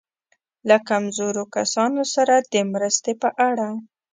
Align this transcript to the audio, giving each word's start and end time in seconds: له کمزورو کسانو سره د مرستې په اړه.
له 0.69 0.77
کمزورو 0.89 1.43
کسانو 1.55 2.03
سره 2.15 2.35
د 2.53 2.55
مرستې 2.73 3.11
په 3.21 3.29
اړه. 3.49 3.69